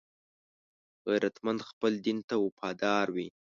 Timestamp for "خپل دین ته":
1.69-2.35